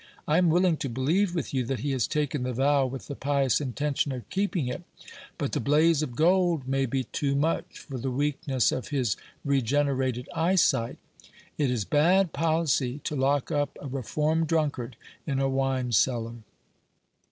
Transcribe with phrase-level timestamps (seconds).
[0.27, 3.13] I am willing to believe with you, that he has taken the vow with the
[3.13, 4.81] pious intention of keeping it;
[5.37, 10.27] but the blaze of gold may be too much for the weakness of his regenerated
[10.33, 10.97] eye sight.
[11.59, 14.95] It is bad policy to lock up a reformed drunkard
[15.27, 16.37] in a wine cellar.